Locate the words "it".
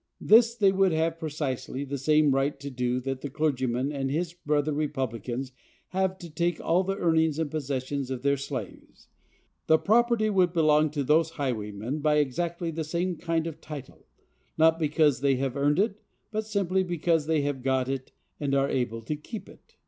15.77-16.01, 17.87-18.11, 19.47-19.75